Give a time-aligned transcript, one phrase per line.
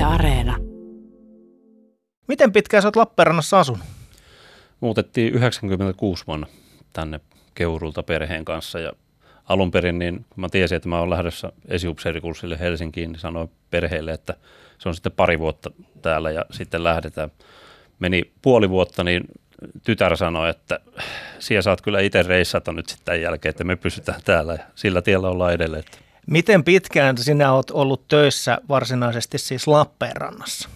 [0.00, 0.56] Yle Areena.
[2.28, 3.82] Miten pitkään sä oot Lappeenrannassa asunut?
[4.80, 6.46] Muutettiin 96 vuonna
[6.92, 7.20] tänne
[7.54, 8.92] Keurulta perheen kanssa ja
[9.44, 14.12] alun perin, niin kun mä tiesin, että mä olen lähdössä esiupseerikurssille Helsinkiin, niin sanoin perheelle,
[14.12, 14.34] että
[14.78, 15.70] se on sitten pari vuotta
[16.02, 17.30] täällä ja sitten lähdetään.
[17.98, 19.24] Meni puoli vuotta, niin
[19.84, 20.80] tytär sanoi, että
[21.38, 25.02] siellä saat kyllä itse reissata nyt sitten tämän jälkeen, että me pysytään täällä ja sillä
[25.02, 25.84] tiellä ollaan edelleen.
[26.26, 30.68] Miten pitkään sinä olet ollut töissä varsinaisesti siis Lappeenrannassa?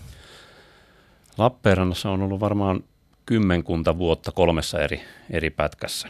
[1.38, 2.84] Lappeenrannassa on ollut varmaan
[3.26, 6.08] kymmenkunta vuotta kolmessa eri, eri pätkässä.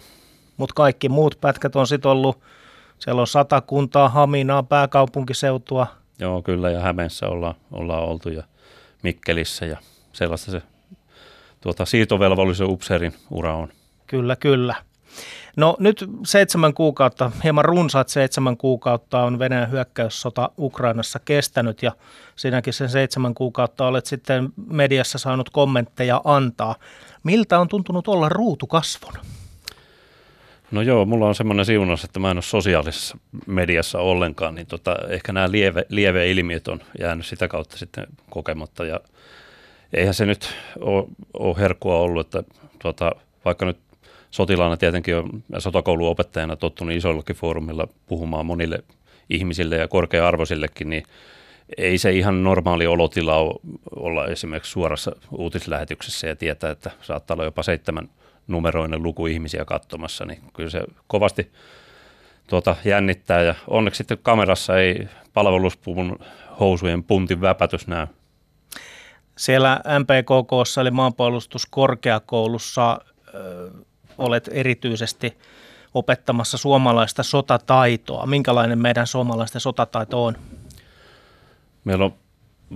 [0.57, 2.41] Mutta kaikki muut pätkät on sitten ollut,
[2.99, 5.87] siellä on sata kuntaa, Haminaa, pääkaupunkiseutua.
[6.19, 8.43] Joo, kyllä, ja Hämeessä ollaan, ollaan oltu ja
[9.03, 9.77] Mikkelissä ja
[10.13, 10.63] sellaista se
[11.61, 13.69] tuota, siirtovelvollisen upseerin ura on.
[14.07, 14.75] Kyllä, kyllä.
[15.57, 21.93] No nyt seitsemän kuukautta, hieman runsaat seitsemän kuukautta on Venäjän hyökkäyssota Ukrainassa kestänyt ja
[22.37, 26.75] sinäkin sen seitsemän kuukautta olet sitten mediassa saanut kommentteja antaa.
[27.23, 29.21] Miltä on tuntunut olla ruutukasvona?
[30.71, 34.97] No joo, mulla on semmoinen siunaus, että mä en ole sosiaalisessa mediassa ollenkaan, niin tota,
[35.09, 39.01] ehkä nämä lieve, lieve ilmiöt on jäänyt sitä kautta sitten kokematta ja
[39.93, 42.53] eihän se nyt ole, ole herkkua ollut, että
[42.83, 43.13] tota,
[43.45, 43.79] vaikka nyt
[44.35, 48.79] sotilaana tietenkin on sotakoulun opettajana tottunut isollakin foorumilla puhumaan monille
[49.31, 51.03] ihmisille ja korkea-arvoisillekin, niin
[51.79, 53.37] ei se ihan normaali olotila
[53.97, 58.09] olla esimerkiksi suorassa uutislähetyksessä ja tietää, että saattaa olla jopa seitsemän
[58.47, 61.53] numeroinen luku ihmisiä katsomassa, niin kyllä se kovasti
[62.47, 66.19] tuota, jännittää ja onneksi sitten kamerassa ei palveluspuvun
[66.61, 68.07] housujen puntin väpätys näy.
[69.39, 73.01] Siellä MPKK eli maanpuolustuskorkeakoulussa
[74.19, 75.39] olet erityisesti
[75.95, 78.27] opettamassa suomalaista sotataitoa.
[78.27, 80.37] Minkälainen meidän suomalaisten sotataito on?
[81.85, 82.15] Meillä on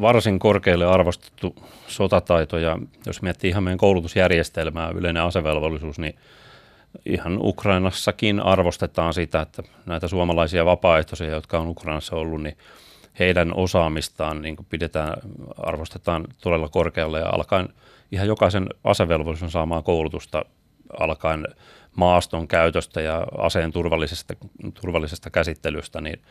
[0.00, 1.54] varsin korkealle arvostettu
[1.88, 6.14] sotataito ja jos miettii ihan meidän koulutusjärjestelmää, yleinen asevelvollisuus, niin
[7.06, 12.56] ihan Ukrainassakin arvostetaan sitä, että näitä suomalaisia vapaaehtoisia, jotka on Ukrainassa ollut, niin
[13.18, 15.14] heidän osaamistaan niin pidetään,
[15.58, 17.68] arvostetaan todella korkealle ja alkaen
[18.12, 20.44] ihan jokaisen asevelvollisen saamaan koulutusta
[21.00, 21.46] alkaen
[21.96, 24.34] maaston käytöstä ja aseen turvallisesta,
[24.80, 26.22] turvallisesta käsittelystä, niin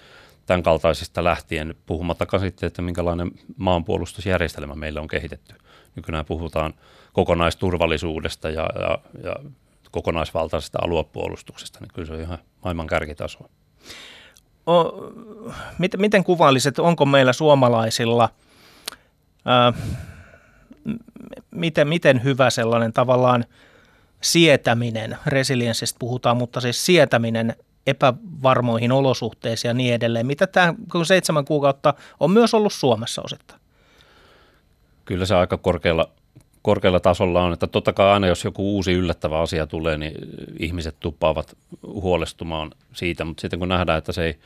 [0.45, 5.55] tämän kaltaisista lähtien, puhumattakaan sitten, että minkälainen maanpuolustusjärjestelmä meillä on kehitetty.
[5.95, 6.73] Nykyään puhutaan
[7.13, 9.35] kokonaisturvallisuudesta ja, ja, ja
[9.91, 13.49] kokonaisvaltaisesta aluepuolustuksesta, niin kyllä se on ihan maailman kärkitasoa.
[14.69, 14.83] O,
[15.77, 18.29] miten, miten kuvailisit, onko meillä suomalaisilla,
[19.45, 19.73] ää,
[21.51, 23.45] miten, miten hyvä sellainen tavallaan
[24.21, 27.55] sietäminen, resilienssistä puhutaan, mutta siis sietäminen
[27.87, 30.73] epävarmoihin olosuhteisiin ja niin edelleen, mitä tämä
[31.03, 33.61] seitsemän kuukautta on myös ollut Suomessa osittain?
[35.05, 36.09] Kyllä se aika korkealla,
[36.61, 40.13] korkealla tasolla on, että totta kai aina jos joku uusi yllättävä asia tulee, niin
[40.59, 44.39] ihmiset tuppaavat huolestumaan siitä, mutta sitten kun nähdään, että se ei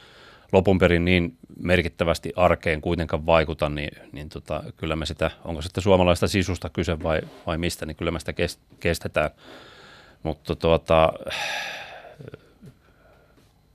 [0.52, 5.84] lopun perin niin merkittävästi arkeen kuitenkaan vaikuta, niin, niin tota, kyllä me sitä, onko sitten
[5.84, 8.34] suomalaista sisusta kyse vai, vai mistä, niin kyllä me sitä
[8.80, 9.32] kestetään.
[10.24, 11.14] Mutta tuota,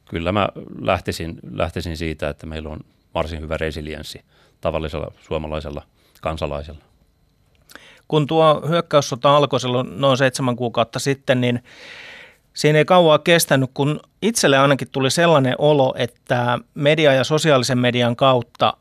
[0.08, 0.48] kyllä mä
[0.80, 2.80] lähtisin, lähtisin siitä, että meillä on
[3.14, 4.20] varsin hyvä resilienssi
[4.60, 5.82] tavallisella suomalaisella
[6.20, 6.84] kansalaisella.
[8.08, 11.62] Kun tuo hyökkäyssota alkoi silloin noin seitsemän kuukautta sitten, niin
[12.56, 18.16] siinä ei kauaa kestänyt, kun itselle ainakin tuli sellainen olo, että media ja sosiaalisen median
[18.16, 18.76] kautta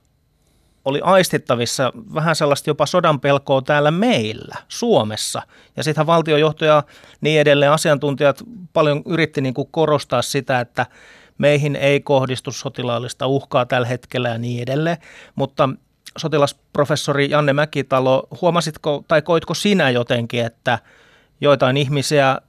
[0.85, 5.41] oli aistittavissa vähän sellaista jopa sodan pelkoa täällä meillä, Suomessa.
[5.77, 6.83] Ja sittenhän valtiojohto ja
[7.21, 8.43] niin edelleen asiantuntijat
[8.73, 10.85] paljon yritti niin kuin korostaa sitä, että
[11.37, 14.97] meihin ei kohdistu sotilaallista uhkaa tällä hetkellä ja niin edelleen.
[15.35, 15.69] Mutta
[16.17, 20.79] sotilasprofessori Janne Mäkitalo, huomasitko tai koitko sinä jotenkin, että
[21.41, 22.41] joitain ihmisiä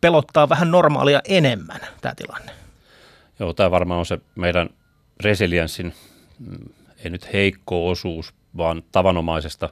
[0.00, 2.52] pelottaa vähän normaalia enemmän tämä tilanne?
[3.38, 4.70] Joo, tämä varmaan on se meidän
[5.20, 5.94] resilienssin
[6.38, 6.68] mm,
[7.04, 9.68] ei nyt heikko osuus, vaan tavanomaisesta,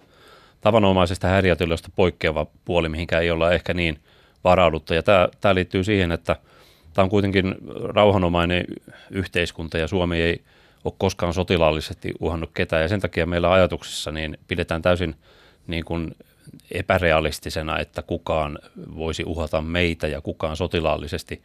[0.61, 4.01] tavanomaisesta häiriötiloista poikkeava puoli, mihinkä ei olla ehkä niin
[4.45, 4.95] varauduttu.
[4.95, 6.37] Ja tämä, tämä liittyy siihen, että
[6.95, 7.55] tämä on kuitenkin
[7.85, 8.65] rauhanomainen
[9.11, 10.45] yhteiskunta ja Suomi ei
[10.85, 12.83] ole koskaan sotilaallisesti uhannut ketään.
[12.83, 15.15] Ja sen takia meillä ajatuksissa niin pidetään täysin
[15.67, 16.17] niin kuin
[16.71, 18.59] epärealistisena, että kukaan
[18.97, 21.43] voisi uhata meitä ja kukaan sotilaallisesti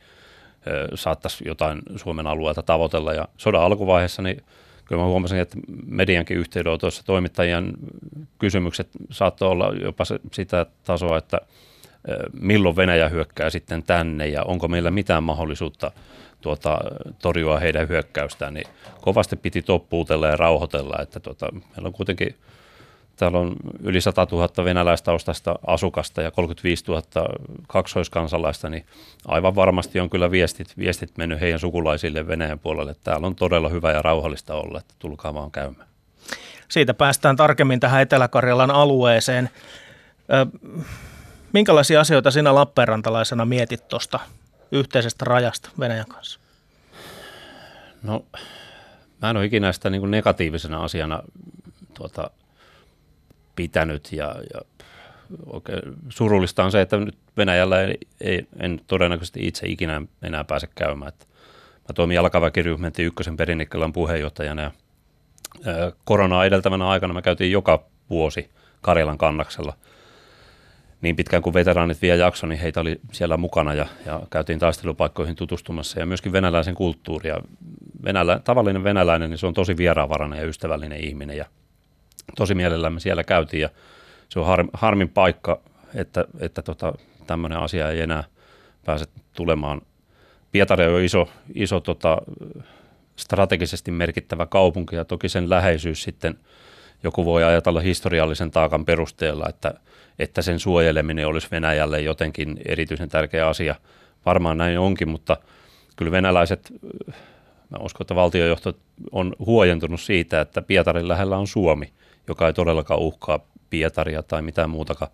[0.95, 3.13] saattaisi jotain Suomen alueelta tavoitella.
[3.13, 4.43] Ja sodan alkuvaiheessa niin
[4.85, 7.73] kyllä mä huomasin, että mediankin yhteydenotoissa toimittajien
[8.39, 11.37] kysymykset saattoi olla jopa sitä tasoa, että
[12.39, 15.91] milloin Venäjä hyökkää sitten tänne ja onko meillä mitään mahdollisuutta
[16.41, 16.77] tuota,
[17.21, 18.67] torjua heidän hyökkäystään, niin
[19.01, 22.35] kovasti piti toppuutella ja rauhoitella, että tuota, meillä on kuitenkin
[23.15, 27.01] Täällä on yli 100 000 venäläistaustasta asukasta ja 35 000
[27.67, 28.85] kaksoiskansalaista, niin
[29.27, 32.95] aivan varmasti on kyllä viestit, viestit mennyt heidän sukulaisille Venäjän puolelle.
[33.03, 35.87] Täällä on todella hyvä ja rauhallista olla, että tulkaa vaan käymään.
[36.67, 39.49] Siitä päästään tarkemmin tähän Etelä-Karjalan alueeseen.
[41.53, 44.19] minkälaisia asioita sinä Lappeenrantalaisena mietit tuosta
[44.71, 46.39] yhteisestä rajasta Venäjän kanssa?
[48.03, 48.25] No,
[49.21, 51.23] mä en ole ikinä sitä niin negatiivisena asiana
[51.93, 52.29] tuota,
[53.55, 54.61] pitänyt ja, ja
[55.45, 60.67] oikein surullista on se, että nyt Venäjällä ei, ei, en todennäköisesti itse ikinä enää pääse
[60.75, 61.09] käymään.
[61.09, 61.25] Että
[61.81, 64.71] mä toimin jalkaväkiryhmentti ykkösen Perinikkelan puheenjohtajana ja
[66.03, 68.49] koronaa edeltävänä aikana me käytiin joka vuosi
[68.81, 69.73] Karjalan kannaksella.
[71.01, 75.35] Niin pitkään kuin veteraanit vielä jakso, niin heitä oli siellä mukana ja, ja käytiin taistelupaikkoihin
[75.35, 77.41] tutustumassa ja myöskin venäläisen kulttuuria.
[78.03, 81.45] Venälä, tavallinen venäläinen, niin se on tosi vieraanvarainen ja ystävällinen ihminen ja
[82.37, 83.69] tosi mielellämme siellä käytiin ja
[84.29, 85.59] se on har, harmin paikka,
[85.95, 86.93] että, että tota,
[87.27, 88.23] tämmöinen asia ei enää
[88.85, 89.81] pääse tulemaan.
[90.51, 92.17] Pietari on iso, iso tota,
[93.15, 96.39] strategisesti merkittävä kaupunki ja toki sen läheisyys sitten
[97.03, 99.73] joku voi ajatella historiallisen taakan perusteella, että,
[100.19, 103.75] että sen suojeleminen olisi Venäjälle jotenkin erityisen tärkeä asia.
[104.25, 105.37] Varmaan näin onkin, mutta
[105.95, 106.73] kyllä venäläiset,
[107.69, 108.73] mä uskon, että valtiojohto
[109.11, 111.93] on huojentunut siitä, että Pietarin lähellä on Suomi–
[112.27, 113.39] joka ei todellakaan uhkaa
[113.69, 115.11] Pietaria tai mitään muutakaan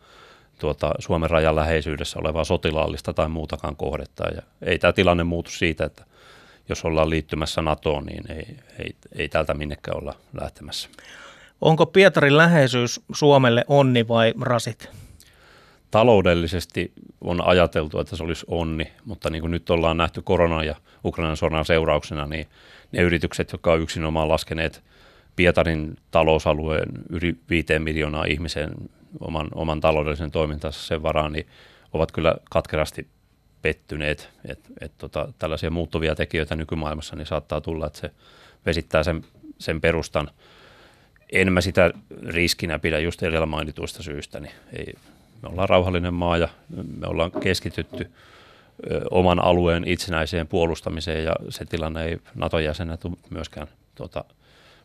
[0.60, 4.24] tuota, Suomen rajan läheisyydessä olevaa sotilaallista tai muutakaan kohdetta.
[4.36, 6.06] Ja ei tämä tilanne muutu siitä, että
[6.70, 10.90] jos ollaan liittymässä NATOon, niin ei, ei, ei täältä minnekään olla lähtemässä.
[11.62, 14.90] Onko Pietarin läheisyys Suomelle onni vai rasit?
[15.92, 16.92] Taloudellisesti
[17.22, 20.76] on ajateltu, että se olisi onni, mutta niin kuin nyt ollaan nähty koronan ja
[21.06, 22.48] Ukrainan sodan seurauksena, niin
[22.92, 24.84] ne yritykset, jotka ovat yksinomaan laskeneet
[25.36, 28.72] Pietarin talousalueen yli viiteen miljoonaa ihmisen
[29.20, 31.48] oman, oman taloudellisen toimintansa sen varaan, niin
[31.94, 33.08] ovat kyllä katkerasti
[33.62, 38.12] pettyneet, että et tota, tällaisia muuttuvia tekijöitä nykymaailmassa niin saattaa tulla, että se
[38.66, 39.26] vesittää sen,
[39.60, 40.30] sen perustan.
[41.32, 41.92] En mä sitä
[42.28, 44.94] riskinä pidä just edellä mainituista syistä, niin ei,
[45.42, 46.48] me ollaan rauhallinen maa ja
[47.00, 48.12] me ollaan keskitytty
[48.92, 54.24] ö, oman alueen itsenäiseen puolustamiseen ja se tilanne ei NATO-jäsenä tule myöskään tota,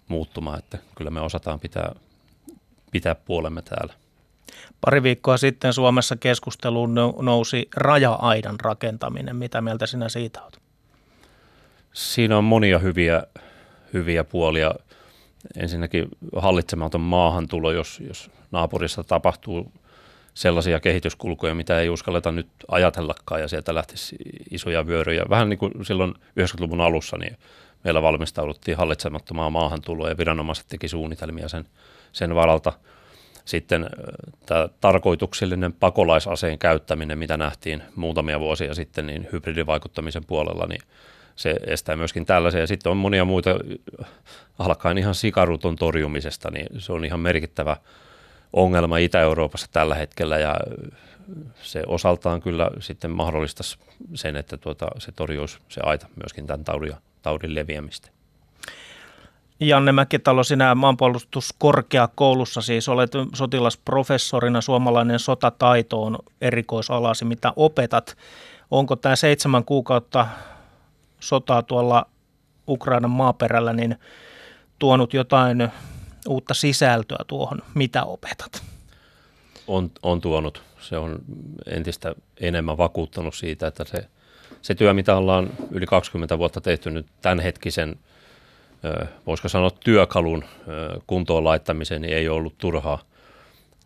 [0.08, 1.94] muuttumaan, että kyllä me osataan pitää,
[2.90, 3.94] pitää puolemme täällä.
[4.80, 9.36] Pari viikkoa sitten Suomessa keskusteluun nousi raja-aidan rakentaminen.
[9.36, 10.58] Mitä mieltä sinä siitä olet?
[11.92, 13.22] Siinä on monia hyviä,
[13.92, 14.74] hyviä puolia.
[15.56, 19.72] Ensinnäkin hallitsematon maahantulo, jos, jos naapurissa tapahtuu
[20.34, 24.16] sellaisia kehityskulkuja, mitä ei uskalleta nyt ajatellakaan ja sieltä lähtisi
[24.50, 25.24] isoja vyöryjä.
[25.30, 27.36] Vähän niin kuin silloin 90-luvun alussa, niin
[27.86, 31.64] meillä valmistauduttiin hallitsemattomaan maahantuloa ja viranomaiset teki suunnitelmia sen,
[32.12, 32.72] sen varalta.
[33.44, 33.90] Sitten
[34.46, 40.80] tämä tarkoituksellinen pakolaisaseen käyttäminen, mitä nähtiin muutamia vuosia sitten, niin hybridivaikuttamisen puolella, niin
[41.36, 42.60] se estää myöskin tällaisia.
[42.60, 43.50] Ja sitten on monia muita,
[44.58, 47.76] alkaen ihan sikaruton torjumisesta, niin se on ihan merkittävä
[48.52, 50.56] ongelma Itä-Euroopassa tällä hetkellä ja
[51.62, 53.78] se osaltaan kyllä sitten mahdollistaisi
[54.14, 58.10] sen, että tuota, se torjuisi se aita myöskin tämän taudin taudin leviämistä.
[59.60, 68.16] Janne Mäkitalo, sinä maanpuolustuskorkeakoulussa siis olet sotilasprofessorina, suomalainen sotataito on erikoisalasi, mitä opetat.
[68.70, 70.26] Onko tämä seitsemän kuukautta
[71.20, 72.06] sotaa tuolla
[72.68, 73.97] Ukrainan maaperällä niin
[74.78, 75.68] tuonut jotain
[76.28, 78.62] uutta sisältöä tuohon, mitä opetat?
[79.66, 80.62] On, on tuonut.
[80.80, 81.18] Se on
[81.66, 84.09] entistä enemmän vakuuttanut siitä, että se
[84.66, 87.97] se työ, mitä ollaan yli 20 vuotta tehty nyt tämänhetkisen,
[89.26, 90.45] voisiko sanoa työkalun
[91.06, 92.99] kuntoon laittamiseen, niin ei ollut turhaa.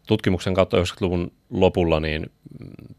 [0.06, 2.30] Tutkimuksen kautta 90-luvun lopulla niin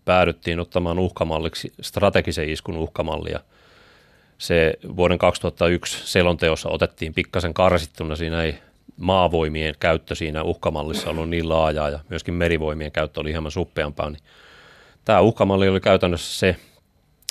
[0.05, 3.39] päädyttiin ottamaan uhkamalliksi strategisen iskun uhkamallia.
[4.37, 8.55] Se vuoden 2001 selonteossa otettiin pikkasen karsittuna, siinä ei
[9.01, 14.09] maavoimien käyttö siinä uhkamallissa ollut niin laajaa ja myöskin merivoimien käyttö oli hieman suppeampaa.
[14.09, 14.21] Niin
[15.05, 16.55] tämä uhkamalli oli käytännössä se,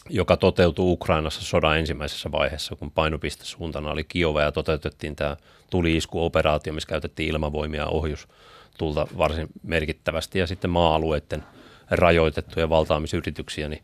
[0.08, 5.36] joka toteutui Ukrainassa sodan ensimmäisessä vaiheessa, kun painopiste suuntana oli Kiova ja toteutettiin tämä
[5.70, 11.44] tuli-isku-operaatio, missä käytettiin ilmavoimia ohjustulta varsin merkittävästi ja sitten maa-alueiden
[11.90, 13.82] rajoitettuja valtaamisyrityksiä, niin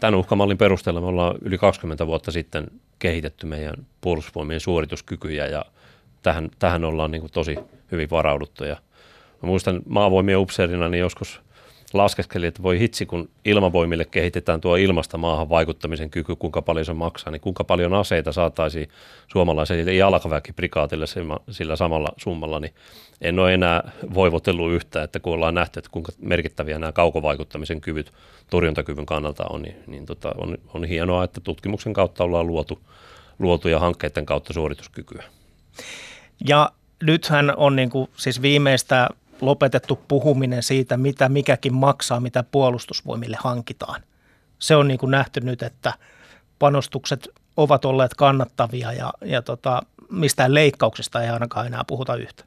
[0.00, 2.66] tämän uhkamallin perusteella me ollaan yli 20 vuotta sitten
[2.98, 5.64] kehitetty meidän puolustusvoimien suorituskykyjä ja
[6.22, 7.58] tähän, tähän ollaan niin kuin tosi
[7.92, 8.64] hyvin varauduttu.
[8.64, 8.76] Ja
[9.42, 11.40] mä muistan maavoimien upseerina, niin joskus
[11.92, 16.92] laskeskeli, että voi hitsi, kun ilmavoimille kehitetään tuo ilmasta maahan vaikuttamisen kyky, kuinka paljon se
[16.92, 18.88] maksaa, niin kuinka paljon aseita saataisiin
[19.28, 21.06] suomalaiselle jalkaväkiprikaatille
[21.50, 22.74] sillä samalla summalla, niin
[23.20, 28.12] en ole enää voivotellut yhtä, että kun ollaan nähty, että kuinka merkittäviä nämä kaukovaikuttamisen kyvyt
[28.50, 32.78] torjuntakyvyn kannalta on, niin, niin tota, on, on hienoa, että tutkimuksen kautta ollaan luotu,
[33.38, 35.24] luotu ja hankkeiden kautta suorituskykyä.
[36.48, 36.70] Ja
[37.02, 39.08] nythän on niin kuin, siis viimeistä
[39.40, 44.02] lopetettu puhuminen siitä, mitä mikäkin maksaa, mitä puolustusvoimille hankitaan.
[44.58, 45.92] Se on niin kuin nähty nyt, että
[46.58, 52.44] panostukset ovat olleet kannattavia ja, ja tota, mistään leikkauksista ei ainakaan enää puhuta yhtä.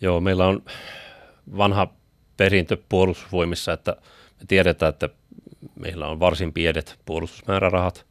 [0.00, 0.62] Joo, meillä on
[1.56, 1.88] vanha
[2.36, 3.96] perintö puolustusvoimissa, että
[4.40, 5.08] me tiedetään, että
[5.74, 8.06] meillä on varsin pienet puolustusmäärärahat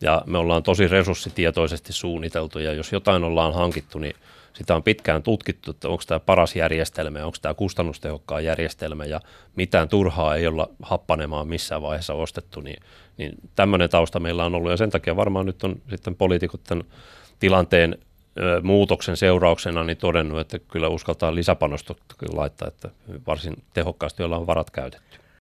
[0.00, 4.14] ja me ollaan tosi resurssitietoisesti suunniteltu ja jos jotain ollaan hankittu, niin
[4.52, 9.20] sitä on pitkään tutkittu, että onko tämä paras järjestelmä ja onko tämä kustannustehokkaan järjestelmä ja
[9.56, 12.82] mitään turhaa ei olla happanemaan missään vaiheessa ostettu, niin,
[13.16, 16.84] niin tämmöinen tausta meillä on ollut ja sen takia varmaan nyt on sitten poliitikot tämän
[17.38, 17.98] tilanteen
[18.38, 21.94] ö, muutoksen seurauksena niin todennut, että kyllä uskaltaa lisäpanosta
[22.32, 22.90] laittaa, että
[23.26, 25.20] varsin tehokkaasti ollaan varat käytetty.